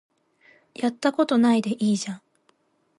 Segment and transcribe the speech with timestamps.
[0.73, 2.21] やったことないでいいじゃん